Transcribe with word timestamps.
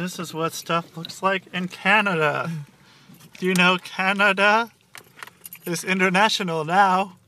This 0.00 0.18
is 0.18 0.32
what 0.32 0.54
stuff 0.54 0.96
looks 0.96 1.22
like 1.22 1.42
in 1.52 1.68
Canada. 1.68 2.50
Do 3.36 3.44
you 3.44 3.52
know 3.52 3.76
Canada 3.76 4.70
is 5.66 5.84
international 5.84 6.64
now? 6.64 7.18